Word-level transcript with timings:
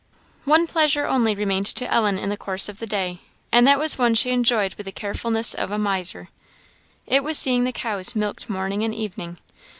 One 0.45 0.65
pleasure 0.65 1.05
only 1.05 1.35
remained 1.35 1.67
to 1.75 1.93
Ellen 1.93 2.17
in 2.17 2.29
the 2.29 2.35
course 2.35 2.67
of 2.67 2.79
the 2.79 2.87
day, 2.87 3.19
and 3.51 3.67
that 3.67 3.77
one 3.99 4.15
she 4.15 4.31
enjoyed 4.31 4.73
with 4.73 4.87
the 4.87 4.91
carefulness 4.91 5.53
of 5.53 5.69
a 5.69 5.77
miser. 5.77 6.29
It 7.05 7.23
was 7.23 7.37
seeing 7.37 7.65
the 7.65 7.71
cows 7.71 8.15
milked 8.15 8.49
morning 8.49 8.83
and 8.83 8.95
evening. 8.95 9.37